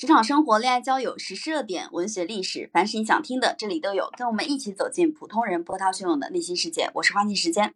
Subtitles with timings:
[0.00, 4.10] 职场生活、恋爱交友、时事热点、文学历史，凡是你想听的，这里都有。
[4.16, 6.90] 跟我们一起走进普通人波涛汹涌的内心世界。
[6.94, 7.74] 我是花季时间，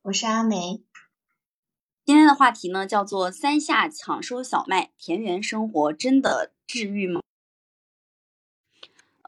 [0.00, 0.82] 我是阿梅。
[2.06, 7.20] 今天的话题呢，叫做“三下抢收小麦，田园生活真的治愈吗？”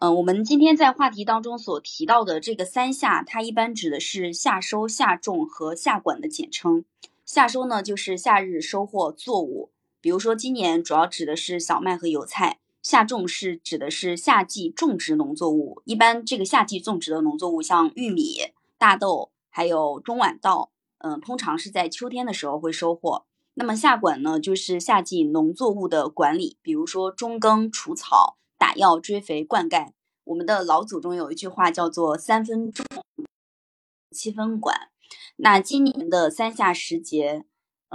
[0.00, 6.86] 嗯，我们今天在话题当中所提到的这个“三下”，它一般指的是夏收、夏种和夏管的简称。
[7.26, 9.73] 夏收呢，就是夏日收获作物。
[10.04, 15.80] 比如说，今年主要指的是小麦和油菜，夏种是指的是夏季种植农作物。
[15.86, 18.36] 一般这个夏季种植的农作物，像玉米、
[18.76, 23.24] 大豆，还有中晚稻，嗯，通常是在秋天的时候会收获。
[23.54, 29.92] 那么夏管呢，就是夏季农作物的管理，比如说中耕、除草、打药、追肥、灌溉。
[30.24, 32.84] 我们的老祖宗有一句话叫做“三分种，
[34.10, 34.90] 七分管”。
[35.36, 37.46] 那今年的三夏时节。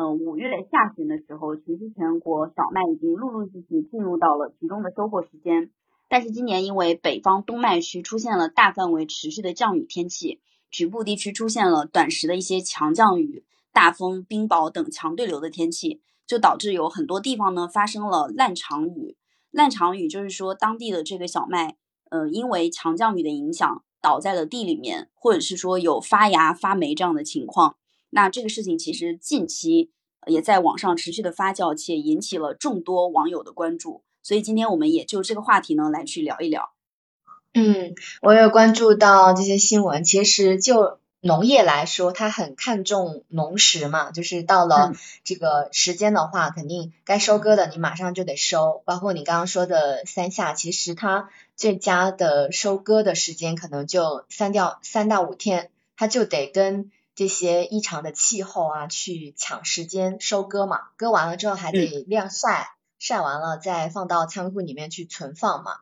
[0.01, 5.71] 嗯，五月下旬的时候，其实全国小麦已经陆陆续续进入到了集中的收获时间。
[6.07, 10.39] 但是今年因为北方冬麦区出现了大范围持续的降雨天气，
[10.71, 19.17] 局部地区出现了短时的一些强降雨、大风、冰雹等强对流的天气，就导致有很多地方呢发生了烂场雨。
[19.51, 21.75] 烂场雨就是说当地的这个小麦，
[22.09, 27.75] 呃，因为强降雨的影响倒在了地里面，或者是说有发芽发霉这样的情况。
[28.11, 29.91] 那这个事情其实近期
[30.27, 34.03] 也在网上持续的发酵，且引起了众多网友的关注。
[34.21, 36.73] 所以今天我们也就这个话题呢来去聊一聊。
[37.53, 40.03] 嗯，我有关注到这些新闻。
[40.03, 44.93] 其实就农业来说，它很看重农时嘛，就是到了
[45.23, 48.83] 这个时间的话，肯定该收割的你马上就得收。
[48.85, 56.91] 包括你刚刚说的三夏，其实它最佳的收割的时间可能就三到三到五天，它就得跟。
[57.19, 65.73] 这些异常的气候啊，去抢时间收割嘛，割完了之后还得晾晒，晒完了再放到仓库里面去存放嘛。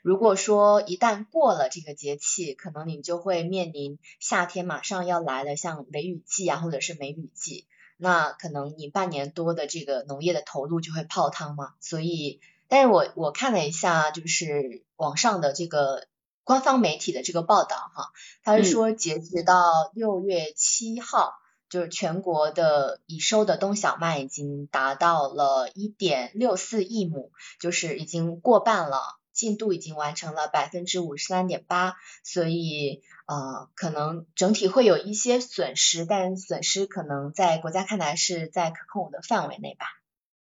[0.00, 7.66] 如果说一旦过了这个节气，可能你就会面临夏天马上要来了，像梅雨季啊，或者是梅雨季，
[7.96, 11.72] 那可能你半年多的这个农业的投入就会泡汤嘛。
[11.80, 16.06] 所以，但是我我看了一下，就是网上的这个。
[16.46, 18.12] 官方媒体的这个报道哈，
[18.44, 21.32] 他是说截止到六月七号，
[21.68, 29.00] 就是全国的已收的冬小麦已经达到了一点六四亿亩，就是已经过半了，
[29.32, 39.86] 进度已经完成了百分之五十三点八，所以呃可能整体会有一些损失，但损失可能在国家看来是在可控的范围内吧。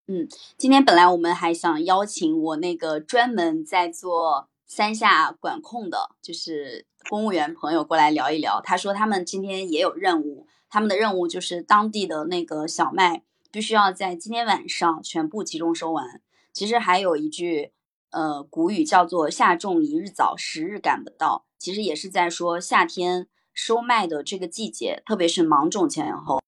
[0.06, 0.26] 嗯，
[0.56, 4.48] 今天本来我们还想邀请我那个专门在做。
[4.74, 16.22] 三下管控的就是公务员朋友过来聊一聊，他说他们今天也有任务，他们的任务就是当地的那个小麦必须要在今天晚上全部集中收完。
[16.54, 17.72] 其实还有一句
[18.12, 26.40] 呃古语叫做“夏种一日早，十日赶不到”，其实也是在说夏天收麦的这个季节，特别是芒种前后。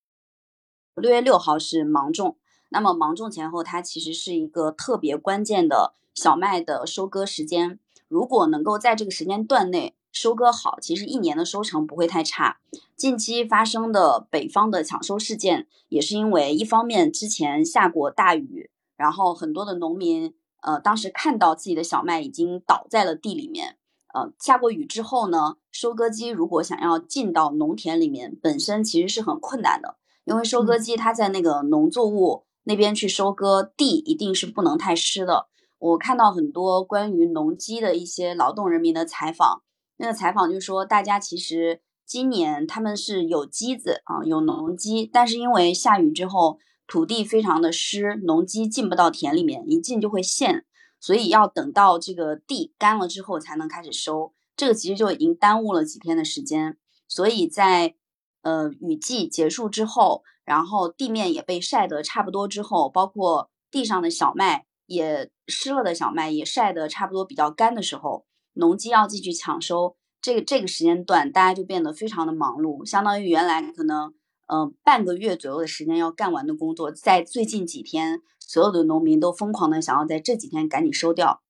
[0.95, 2.39] 六月六号是芒种，
[2.71, 7.79] 那么芒种前后它其实是一个特别关键的小麦的收割时间。
[8.15, 12.59] 如果能够在这个时间段内收割好，其实一年的收成不会太差。
[12.95, 20.33] 近期发生的北方的抢收事件，也是因为一方面之前下过大雨，然后很多的农民，
[20.63, 23.79] 呃，当时看到自己的小麦已经倒在了地里面，
[24.15, 35.49] 呃，下过雨之后呢，收割机如果想要进到农田里面，本身其实是很困难的，因为收割机它在那个农作物那边去收割，地一定是不能太湿的。
[35.79, 39.63] 我看到很多关于农机的一些劳动人民的采访，
[39.99, 50.65] 那个采访就说，大家其实今年他们是有机子啊，有农机，但是因为下雨之后土地非常的湿，农机进不到田里面，一进就会陷，
[50.99, 57.95] 所以要等到这个地干了之后才能开始收，这个其实就已经耽误了几天的时间，所以在
[58.43, 64.67] 呃雨季结束之后，然后地面也被晒得差不多之后，包括地上的小麦。
[64.87, 74.15] 也湿了的小麦也晒得差不多比较干的时候，农机要继续抢收，这个这个时间段大家就变得非常的忙碌，相当于原来可能
[74.47, 81.43] 嗯半个月左右的时间要干完的工作，在最近几天，所有的农民都疯狂的想要在这几天赶紧收掉，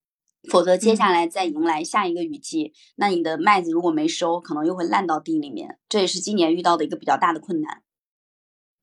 [0.48, 7.82] 否则接下来再迎来下一个雨季，那你的麦子如果没收，可能又会烂到地里面，这也是今年遇到的一个比较大的困难。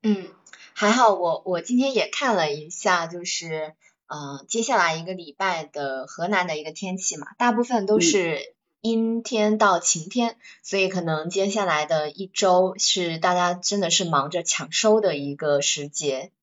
[0.03, 0.27] 嗯，
[0.73, 3.73] 还好我我今天也看了一下，就是。
[4.11, 16.33] 呃，接下来一个礼拜的河南的一个天气嘛，大部分都是阴天到晴天，所以可能接下来的一周是大家真的是忙着抢收的一个时节。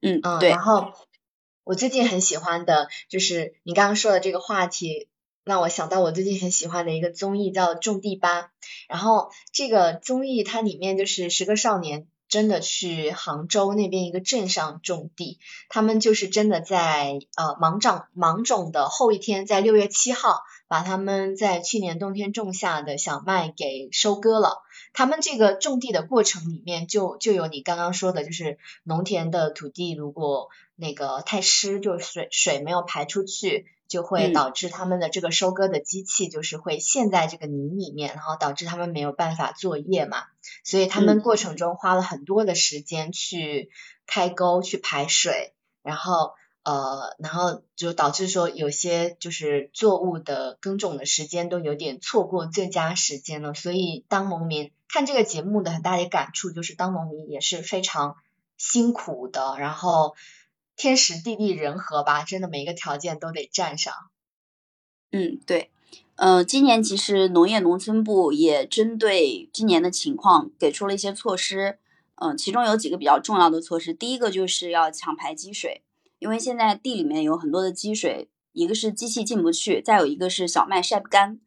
[0.00, 0.48] 嗯，对。
[0.48, 0.94] 然后
[1.64, 5.08] 我最近很喜欢的就是你刚刚说的这个话题，
[5.44, 8.44] 让我想到我最近很喜欢的一个综艺叫《种地吧》，
[8.88, 12.08] 然后这个综艺它里面就是十个少年。
[12.34, 15.38] 真的去杭州那边一个镇上种地，
[15.68, 24.64] 他们就是真的在呃芒种芒种的后一天，在六月七号，把他们在去年冬天种下的小麦给收割了。
[24.92, 33.66] 他们这个种地的过程里面，就就有你刚刚说的，就是农田的土地如果那个太湿，就是水水没有排出去。
[33.86, 40.24] 就会导致他们的这个收割的机器就是会陷在这个泥里面，然后导致他们没有办法作业嘛。
[40.64, 43.70] 所以他们过程中花了很多的时间去
[44.06, 45.52] 开沟、去排水，
[45.82, 46.32] 然后
[46.62, 53.54] 呃，然后就导致说有些就是作物的耕种的时间都有点错过最佳时间了。
[53.54, 58.16] 所以当农民看这个节目的很大的感触就是，当农民也是非常
[58.56, 60.14] 辛苦的，然后。
[60.76, 63.92] 天时地利人和吧，真的每一个条件都得占上。
[65.12, 65.70] 嗯，对，
[66.16, 71.78] 呃，今年其实农业农村部也针对今年的情况给出了一些措施，
[72.16, 73.94] 嗯，其中有几个比较重要的措施。
[73.94, 75.82] 第一个就是要抢排积水，
[76.18, 81.38] 因为现在地里面有很多的积水，一个是机器进不去，再有一个是小麦晒不干，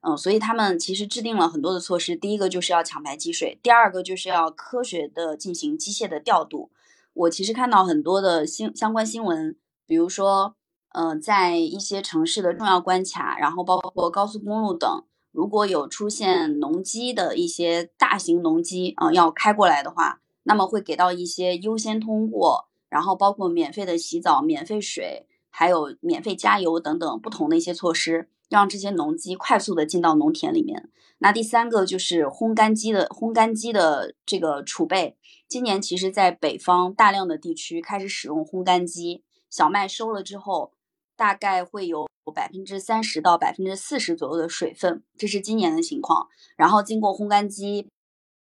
[0.00, 2.16] 嗯，所以他们其实制定了很多的措施。
[2.16, 6.72] 第一个就是要抢排积水，第二个就是要科学的进行机械的调度。
[7.14, 9.56] 我其实看到很多的新相关新闻，
[9.86, 10.54] 比如说，
[10.92, 30.90] 呃，在一些城市的重要关卡，然后包括高速公路等，如果有出现农机的一些大型农机啊要开过来的话，那么会给到一些优先通过，然后包括免费的洗澡、免费水，还有免费加油等等不同的一些措施，让这些农机快速的进到农田里面。
[31.18, 35.16] 那第三个就是烘干机的烘干机的这个储备。
[35.48, 40.72] 今年其实，在北方大量的地区开始使用烘干机，小麦收了之后，
[41.16, 46.28] 大概会有百分之三十到百分之四十左右的水分，这是今年的情况。
[46.56, 47.88] 然后经过烘干机，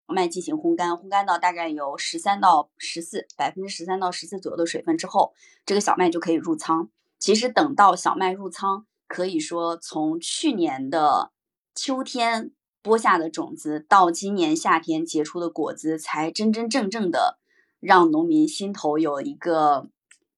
[0.07, 5.33] 麦进行烘干，烘干到大概有十三到十四百分之十三到十四左右的水分之后，
[5.67, 6.89] 这个小麦就可以入仓。
[7.19, 11.33] 其实等到小麦入仓，可以说从去年的
[11.75, 12.53] 秋天。
[12.81, 17.37] 播下的种子到今年夏天结出的果子，才真真正正的
[17.81, 19.89] 让农民心头有一个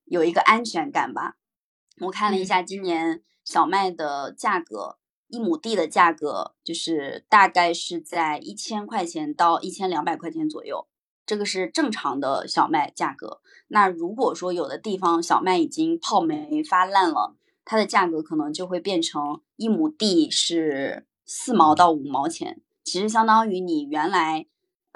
[0.06, 1.36] 有一个安全感吧。
[2.00, 4.98] 我看了一下今年小麦的价格，
[5.28, 10.88] 一亩地的价格就是大概是在一千块钱到一千两百块钱左右，
[11.28, 13.42] 这个是正常的小麦价格。
[13.68, 17.36] 那如果说有的地方小麦已经泡霉发烂了，
[17.66, 21.06] 它的价格可能就会变成一亩地是。
[21.34, 24.48] 四毛到五毛钱，其实相当于你原来，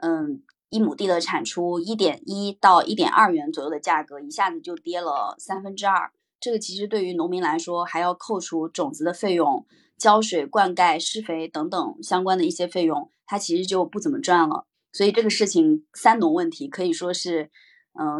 [0.03, 6.11] 嗯，一亩地的产出一点一到一点二元左右的价格，一下子就跌了三分之二。
[6.37, 9.65] 这个其实对于农民来说，还要扣除种子的费用、
[9.97, 14.65] 浇水、灌溉、施肥等等相关的一些费用，它其实就不怎么赚了。
[14.91, 17.49] 所以这个事情三农问题可以说是，
[17.93, 18.19] 嗯，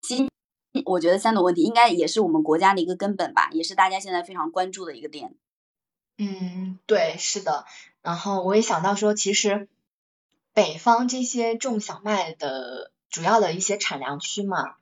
[0.00, 0.28] 今
[0.86, 5.34] 我觉得三农问题应该也是我们国家的一个根本吧，也是大家现在非常关注的一个点。
[6.18, 7.64] 嗯，对，是的。
[8.00, 9.68] 然后我也想到说，其实
[10.54, 14.76] 北方这些种小麦的主要的一些产粮区嘛，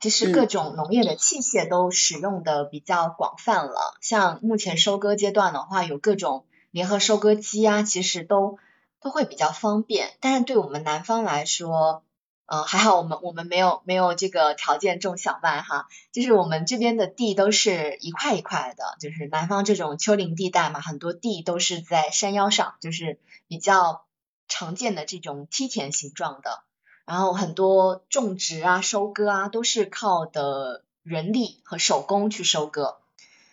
[0.00, 3.96] 其实各种农业的器械都使用的比较广泛了。
[4.00, 8.58] 像目前收割阶段的话，有各种联合收割机啊，其实都
[9.00, 10.16] 都会比较方便。
[10.20, 12.02] 但是对我们南方来说，
[12.46, 24.04] 嗯，还好我们我们没有没有这个条件种小麦哈，就是我们这边的地都是一块一块的，就是南方这种丘陵地带嘛，很多地都是在山腰上，就是比较
[24.46, 26.62] 常见的这种梯田形状的，
[27.06, 32.98] 然后很多种植啊、收割啊都是靠的人力和手工去收割。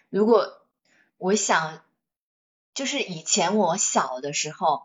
[0.09, 0.59] 如果
[1.17, 1.79] 我想，
[2.73, 4.83] 就是以前我小的时候，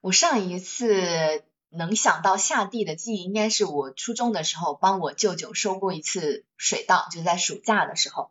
[0.00, 1.44] 我上一次。
[1.70, 8.30] 能想到下地的记忆，应该是我初中的时候帮我舅舅收过一次水稻，就在暑假的时候。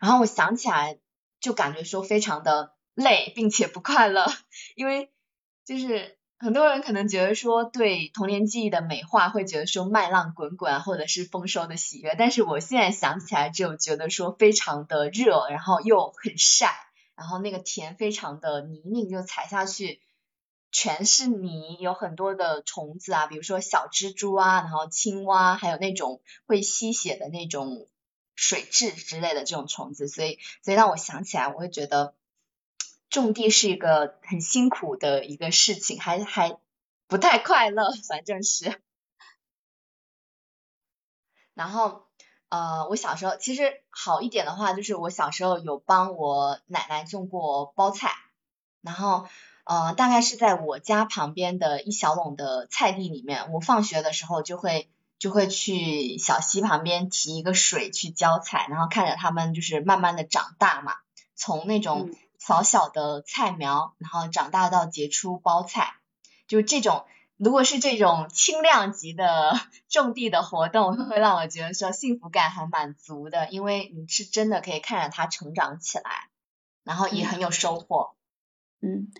[0.00, 0.98] 然后我想起来，
[1.40, 4.26] 就感觉说非常的累，并且不快乐，
[4.76, 5.10] 因为
[5.64, 12.14] 就是很多人可能觉得说对童年记忆的美化，会觉得说麦浪滚滚或者是丰收的喜悦。
[12.16, 16.76] 但是我现在想起来，就觉得说非常的热，然后又很晒，
[17.16, 20.00] 然后那个田非常的泥泞，就踩下去。
[20.70, 27.88] 全是泥，有很多的虫子啊，比如说小蜘蛛啊，然后青蛙，还有那种会吸血的那种
[28.34, 32.14] 水蛭之类的这种虫子，所以，所以让我想起来，我会觉得
[33.10, 36.58] 种地是一个很辛苦的一个事情，还还
[37.06, 38.80] 不太快乐，反正是。
[41.54, 42.06] 然后，
[42.50, 48.12] 呃，我小时候其实好一点的话，就是我小时候有帮我奶奶种过包菜，
[48.82, 49.26] 然后
[49.68, 60.94] 呃，大概是在我家旁边的一小垄的菜地里面，我放学的时候就会就会去小溪旁边提一个水去浇菜，然后看着它们就是慢慢的长大嘛，
[61.34, 65.92] 从那种小小的菜苗，然后长大到结出包菜，
[66.46, 67.04] 就这种。
[67.36, 69.52] 如果是这种轻量级的
[69.88, 76.30] 种地的活动， 会让我觉得说幸福感还蛮足的，因为你是真的可以看着它成长起来，
[76.82, 78.16] 然后也很有收获。
[78.80, 79.12] 嗯，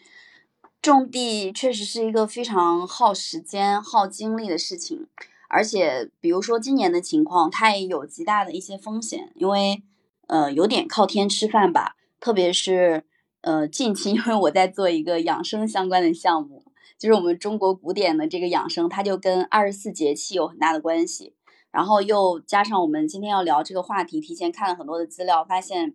[0.88, 5.06] 种地确实是一个非常耗时间、耗精力的事情，
[5.48, 9.82] 而且比如说今年的情况，它也有极大的一些风险，因为
[10.26, 13.04] 呃有点靠天吃饭吧，特别是
[13.42, 16.64] 呃近期，因为我在做一个养生相关的项目。
[16.98, 21.32] 就是我们中国古典的这个养生，它就跟二十四节气有很大的关系。
[21.70, 25.94] 然后又加上我们今天要聊这个话题，提前看了很多的资料，发现，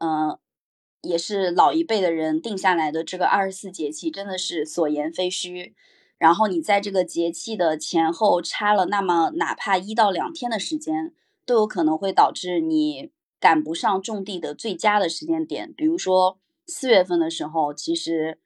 [0.00, 0.36] 嗯，
[1.02, 5.74] 也是老一辈的人定下来的这个二十四节气，真的是所言非虚。
[6.18, 11.12] 然后你在这个节气的前后差了那么哪怕一到两天的时间，
[11.44, 15.72] 都有可能会导致你赶不上种地的最佳的时间点。
[15.76, 18.38] 比如说四月份的时候，其实。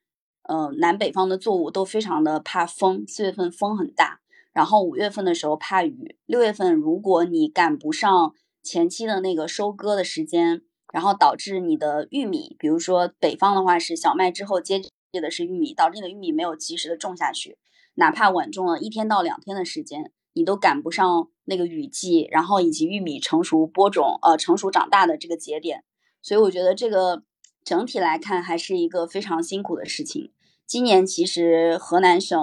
[0.49, 4.21] 嗯，南北方的作物都非常的怕风，四月份风很大，
[4.53, 8.33] 然后五月份的时候怕雨，六月份如果你赶不上
[8.63, 17.59] 前期的那个收割的时间，然后导致你的玉米，比如说北方的话是小麦之后接接的是玉米，导致你的玉米没有及时的种下去，
[17.95, 25.85] 哪怕晚种了一天到两天的时间，你都赶不上那个雨季，然后以及玉米成熟播种，呃，成熟长大的这个节点，
[26.23, 27.25] 所以我觉得这个
[27.65, 30.33] 整体来看还是一个非常辛苦的事情。
[30.67, 32.39] 今年其实河南省，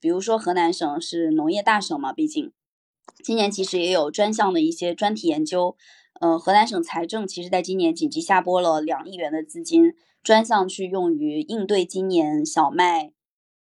[0.00, 2.52] 比如说河南省是农业大省嘛，毕竟
[3.24, 5.76] 今年其实也有专项的一些专题研究。
[6.20, 13.12] 呃，河南省财政其实在今年紧急下拨了两亿元的资金，专项去用于应对今年小麦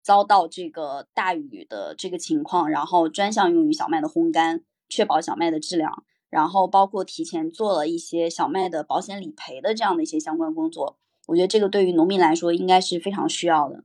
[0.01, 10.99] 遭到这个大雨的这个情况，然后专项用于小麦的烘干，确保小麦的质量，然后包括提前做了一些小麦的保险理赔的这样的一些相关工作。
[11.27, 13.83] 我觉得这个对于农民来说应该是非常需要的。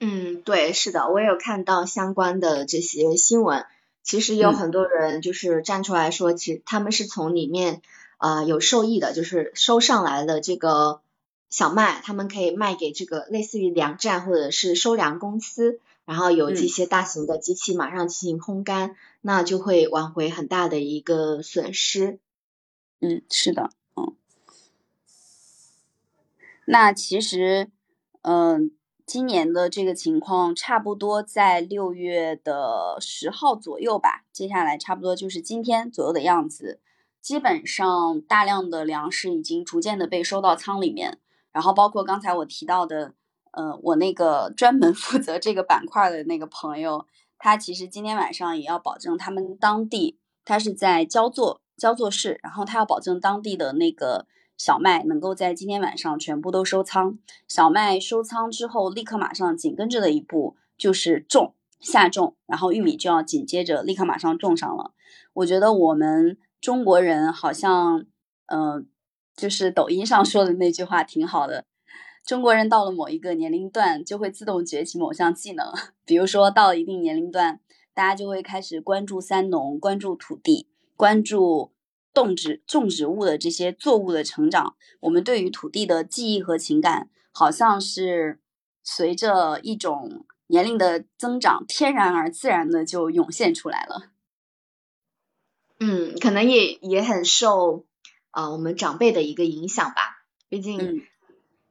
[0.00, 3.64] 嗯，对，是的，我也有看到相关的这些新闻。
[4.04, 7.80] 其实有很多人就是站出来说，其实他们是从里面
[8.18, 11.00] 啊有受益的，就是收上来的这个
[11.48, 22.18] 小麦，他们可以卖给这个类似于粮站或者是收粮公司，然后有这些大型的机器马上进行烘干，那就会挽回很大的一个损失。
[23.00, 24.14] 嗯，是的，嗯。
[26.66, 27.70] 那其实，
[28.20, 28.70] 嗯。
[29.06, 36.80] 今年的这个情况差不多在六月的十号左右吧，接下来差不多就是今天左右的样子。
[37.20, 41.18] 基本上大量的粮食已经逐渐的被收到仓里面，
[41.52, 43.14] 然后包括刚才我提到的，
[43.52, 47.06] 呃，我那个专门 负责这个板块的那个朋友，
[47.38, 54.26] 他其实今天晚上也要保证他们当地，他是在焦作焦作市，然后他要保证当地的那个。
[54.56, 57.18] 小麦能够在今天晚上全部都收仓。
[57.48, 64.92] 小麦收仓之后，立刻马上紧跟着的一步就是种下种，然后玉米就要紧接着立刻马上种上了。
[65.34, 68.06] 我觉得我们中国人好像，
[68.46, 68.86] 嗯，
[69.36, 71.64] 就是抖音上说的那句话挺好的。
[72.24, 75.66] 中国人到了某一个年龄段，就会自动崛起某项技能，
[76.06, 77.60] 比如说到了一定年龄段，
[77.92, 81.73] 大家就会开始关注三农，关注土地，关注。
[82.14, 88.38] 动植种植物的这些作物的成长，我们对于土地的记忆和情感，好像是
[88.84, 94.12] 随着一种年龄的增长，天然而自然的就涌现出来了。
[95.80, 97.84] 嗯，可能也也很受
[98.30, 100.24] 啊我们长辈的一个影响吧。
[100.48, 101.04] 毕竟，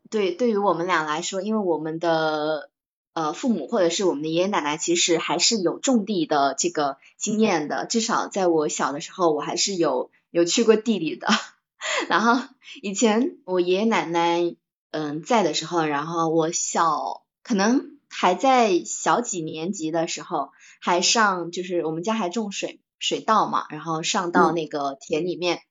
[0.09, 2.69] 对对于我们俩来说，因为我们的
[3.13, 7.85] 呃父母或者是我们的爷爷奶奶，其实还是有种地的这个经验的。
[7.85, 10.11] 至少在我小的时候，我还是有。
[10.33, 11.27] 有去过地里的，
[12.09, 12.41] 然后
[12.81, 14.55] 以前我爷爷奶奶
[14.89, 20.49] 嗯在的时候，然后我小可能还在小几年级的时候，
[20.81, 25.61] 还上就是我们家还种水水稻嘛，然后上到那个田里面，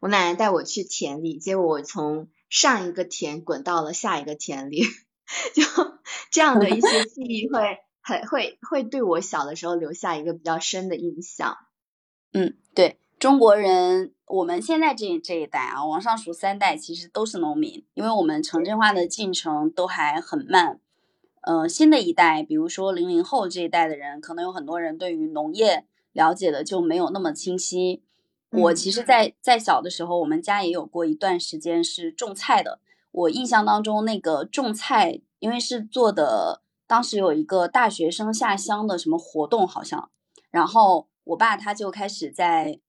[0.00, 4.84] 我奶奶带我去田里，结果我从上一个田滚到了下一个田里，
[5.52, 5.64] 就
[6.30, 11.56] 这样的一些记忆会很会会对我小的时候留下一个比较深的印象。
[12.32, 12.98] 嗯，对。
[13.22, 20.80] 中国人，我们现在这这一代啊，往上数三代，其实都是农民，因为我们城镇化的进程都还很慢。
[21.42, 28.02] 呃，新的一代，比如说零零后这一代的人，可能有很多人对于农业了解的就没有那么清晰。
[28.50, 32.80] 我其实，在在小的时候，我们家也有过一段时间是种菜的。
[33.12, 40.10] 我印象当中，那个种菜，因为是做的，当时有一个大学生下乡的什么活动，好像，
[40.50, 42.80] 然后我爸他就开始在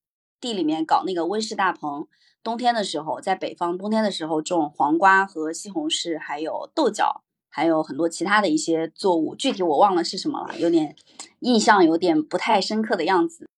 [0.44, 2.06] 地里面搞那个温室大棚。
[2.44, 10.94] 冬天的时候，在北方，冬天的时候种黄瓜和西红柿，还有豆角，还有很多其他的一些作物，具体我忘了是什么了，有点
[11.40, 13.50] 印象有点不太深刻的样子。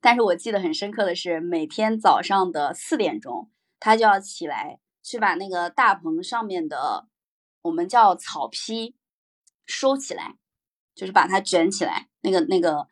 [0.00, 7.06] 但是我记得很深刻的是，每天早上的四点钟，他就要起来去把那个大棚上面的
[7.60, 8.94] 我们叫草坯
[9.66, 10.36] 收起来，
[10.94, 12.08] 就是把它卷起来。
[12.22, 12.88] 那个那个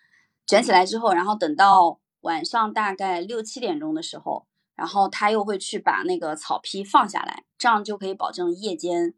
[0.46, 9.14] 卷起来之后，然后等到晚上大概六七点钟的时候，然后他又会去把那个草坯放下来，这样就可以保证夜间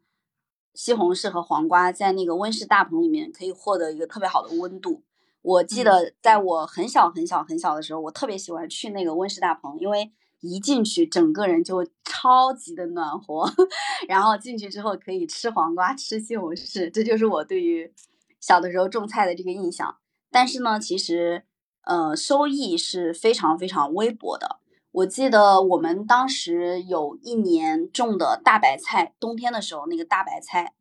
[0.73, 5.03] 西红柿和黄瓜在那个温室大棚里面可以获得一个特别好的温度。
[5.41, 13.49] 我记得在我很小很小很小的时候，我特别喜欢去那个温室大棚，因为一进去整个人就超级的暖和，
[14.09, 17.93] 然后进去之后可以吃黄瓜、吃西红柿，这就是我对于
[18.39, 19.97] 小的时候种菜的这个印象。
[20.31, 21.43] 但是呢，其实
[21.85, 24.59] 呃收益是非常非常微薄的。
[24.91, 30.73] 我记得我们当时有一年种的大白菜，冬天的时候那个大白菜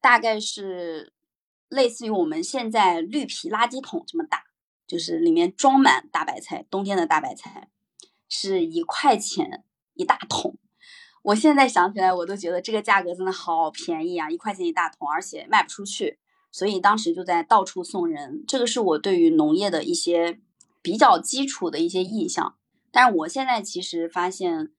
[0.00, 1.12] 大概是。
[1.70, 4.44] 类似于我们现在绿皮垃圾桶这么大，
[4.86, 6.64] 就是里面装满大白菜。
[6.70, 7.68] 冬天的大白菜
[8.26, 10.56] 是一块钱一大桶。
[11.24, 14.30] 我现在想起来，我都觉得这个价格真的好便宜啊！
[14.30, 16.18] 一块钱一大桶，而且卖不出去，
[16.50, 18.42] 所以当时就在到处送人。
[18.48, 20.40] 这个是我对于农业的一些
[20.82, 22.56] 比较基础的一些印象。
[22.90, 24.72] 但是我现在其实发现，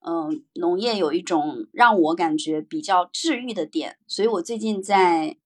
[0.00, 5.38] 嗯，农业有一种让我感觉比较治愈的点，所以我最近在。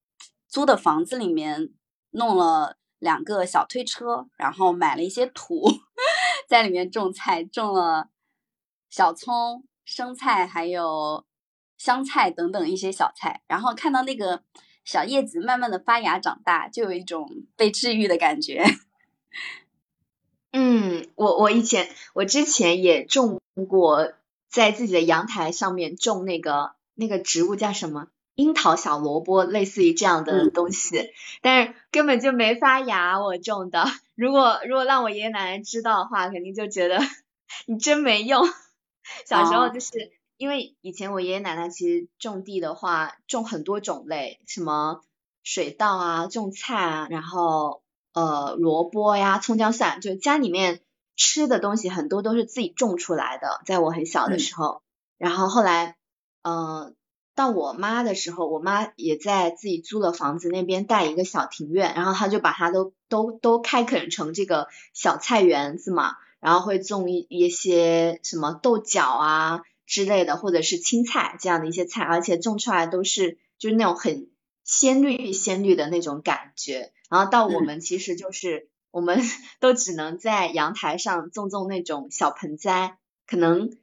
[0.53, 1.73] 租的房子里面
[2.11, 5.63] 弄了两个小推车，然后买了一些土，
[6.49, 8.09] 在里面种菜，种了
[8.91, 11.25] 小葱、生菜，还有
[11.79, 13.43] 香菜等等一些小菜。
[13.47, 14.43] 然后看到那个
[14.85, 18.65] 小叶子慢慢的发芽长大，就有一种被治愈的感觉。
[20.53, 24.13] 嗯，我我以前我之前也种过，
[24.49, 28.09] 在自己的阳台上面种那个那个植物叫什么？
[28.37, 31.11] 樱桃小萝卜类似于这样的东西，
[31.43, 33.21] 但是根本就没发芽。
[33.21, 33.85] 我种的，
[34.15, 36.99] 如果如果让我爷爷奶奶知道的话，肯定就觉得
[37.67, 38.49] 你真没用。
[39.27, 45.03] 小时候就是因为以前我爷爷奶奶其实种地的话，种很多种类，什么
[45.43, 47.83] 水稻啊，种菜啊，然后
[48.13, 50.81] 呃萝卜呀，葱姜蒜，就家里面
[51.17, 53.61] 吃的东西很多都是自己种出来的。
[53.67, 54.83] 在我很小的时候，
[55.19, 55.97] 然后后来
[56.43, 56.95] 嗯。
[57.37, 74.29] 到我妈的时候，我妈也在自己租的房子那边带一个小庭院，然后她就把它都都都开垦成这个小菜园子嘛，然后会种一一些什么豆角啊之类的，或者是青菜这样的一些菜，而且种出来都是就是那种很
[74.65, 76.93] 鲜绿鲜绿的那种感觉。
[77.11, 79.21] 然后到我们其实就是我们
[79.61, 82.97] 都只能在阳台上种种那种小盆栽，
[83.27, 83.77] 可能。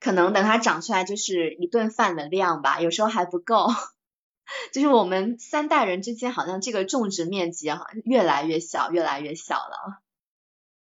[0.00, 3.66] 可能等它长出来就是一顿饭的量吧，有时候还不够。
[4.72, 9.98] 就是我们三代人之间好像这个种植面积啊越来越小，越来越小了。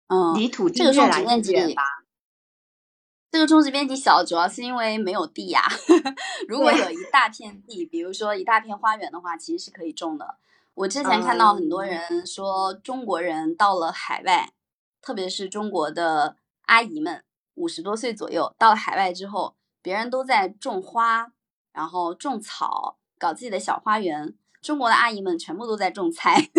[0.08, 1.84] 嗯，离土地越来越远吧。
[3.32, 5.62] 这个种植面积小，主要是因为没有地呀。
[6.50, 10.36] 如果有一大片地，比如说一大片花园的话，其实是可以种的。
[10.80, 14.54] 我之前看到很多人说，中国人到了海外，
[15.02, 16.38] 特别是中国的
[16.68, 17.22] 阿姨们。
[17.56, 21.34] 五十多岁左右，到了海外之后，别人都在种花，
[21.74, 24.34] 然后种草，搞自己的小花园。
[24.62, 26.50] 中国的阿姨们全部都在种菜，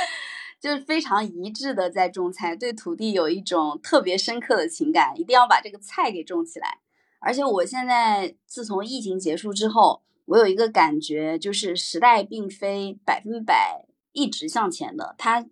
[0.58, 6.78] 就是非常一致的在种菜，对土地有一种特别深刻的情感，一定要把这个菜给种起来。
[7.18, 15.44] 而且我现在自从疫情结束之后，我有一个感觉，就是时代并非百分百一直向前的，它，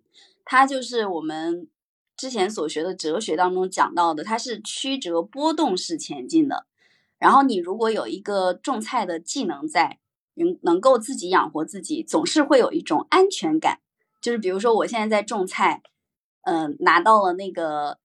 [0.45, 1.67] 它就是我们。
[2.19, 6.65] 之前所学的哲学当中讲到的，它是曲折波动式前进的。
[7.19, 9.99] 然后你如果有一个种菜的技能在，
[10.33, 13.81] 能能够自己养活自己，总是会有一种安全感。
[14.19, 15.83] 就是比如说我现在在种菜，
[16.41, 17.99] 嗯，拿到了那个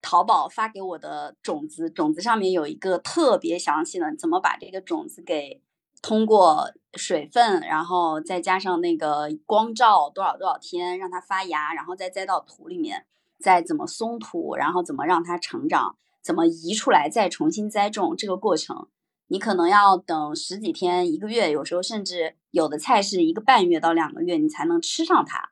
[0.00, 5.60] 淘宝发给我的种子，种子上面有一个特别详细的怎么把这个种子给
[6.02, 13.06] 通过水分，然后再加上那个光照多少多少天让它发芽，然后再栽到土里面。
[13.40, 18.86] 再怎么松土，然后怎么让它成长，怎么移出来，再重新栽种，这个过程
[19.26, 25.50] 你可能要等十几天、一个月，有时候甚至有的菜是一个半月到两个月，你才能吃上它。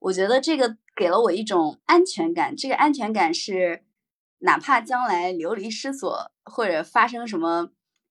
[0.00, 2.56] 我觉得这个给了我一种安全感。
[2.56, 3.84] 这个安全感是，
[4.38, 7.70] 哪怕将来流离失所或者发生什么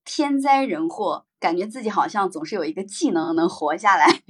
[0.09, 4.07] 天灾人祸，感觉自己好像总是有一个技能能活下来。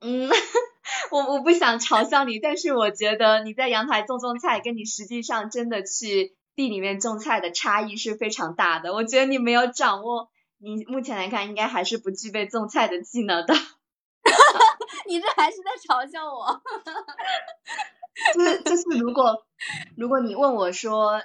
[0.00, 0.30] 嗯，
[1.10, 8.92] 我我不想嘲笑你，但是我觉得你在阳台种种菜，跟你实际上真的去地里面种菜的差异是非常大的。
[8.92, 13.54] 我觉得你没有掌握，你目前来看应该还是不具备种菜的技能的。
[15.08, 16.62] 你这还是在嘲笑我？
[18.34, 19.44] 就是就是，如果
[19.96, 21.20] 如果你问我说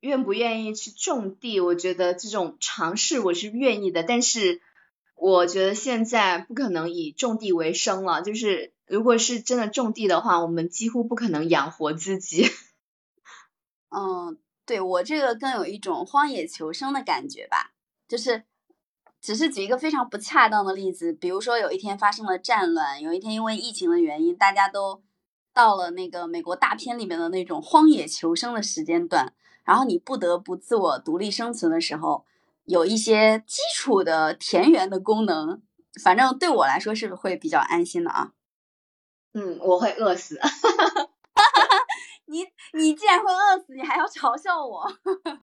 [0.00, 4.60] 愿不愿意去种地，我觉得这种尝试我是愿意的，但是
[5.14, 8.22] 我觉得现在不可能以种地为生了。
[8.22, 12.46] 就是如果是真的种地的话，我们几乎不可能养活自己。
[13.90, 17.72] 嗯，对我这个更有一种荒野求生的感觉吧，
[18.06, 18.44] 就是。
[19.20, 25.02] 只是举一个非常不恰当的例子，比如说有一天发生了战乱，有一天因为疫情的原因，大家都
[25.52, 29.34] 到了那个美国大片里面的那种荒野求生的时间段，
[29.68, 32.24] 然后你不得不自我独立生存的时候，
[32.64, 35.60] 有一些基础的田园的功能，
[36.02, 38.32] 反正对我来说是会比较安心的啊。
[39.34, 40.40] 嗯，我会饿死。
[42.24, 44.90] 你你既然会饿死，你还要嘲笑我？